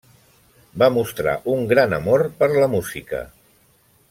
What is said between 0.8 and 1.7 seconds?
Va mostrar un